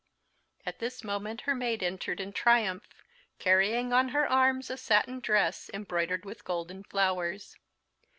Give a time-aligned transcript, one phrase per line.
[0.65, 2.89] At this moment her maid entered in triumph,
[3.37, 7.55] carrying on her arms a satin dress, embroidered with gold and flowers.